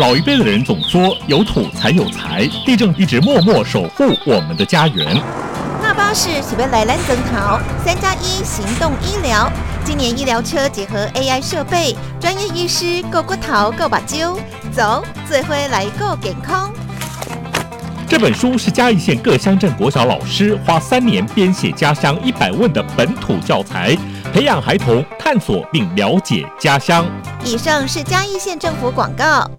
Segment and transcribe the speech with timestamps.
[0.00, 5.22] 老一辈的人总说“有土才有财”，地震一直默默守护我们的家园。
[5.82, 9.52] 那巴士喜为来兰登桃三加一行动医疗，
[9.84, 14.38] 今年医疗车结合 AI 设备，专业医师够骨头够把揪，
[14.72, 16.72] 走最会来够健康。
[18.08, 23.94] 这本书是嘉义县各乡镇国小老师花三年编写家乡一百问的本土教材，
[24.32, 27.04] 培养孩童探索并了解家乡。
[27.44, 29.46] 以上是嘉义县政府广告。